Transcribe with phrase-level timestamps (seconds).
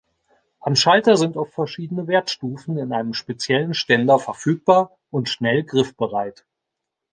[0.61, 6.43] Am Schalter sind oft verschiedene Wertstufen in einem speziellen Ständer verfügbar und schnell griffbereit.